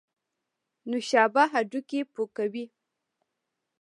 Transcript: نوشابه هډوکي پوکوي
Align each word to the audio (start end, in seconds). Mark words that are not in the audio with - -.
نوشابه 0.89 1.43
هډوکي 1.53 1.99
پوکوي 2.13 2.65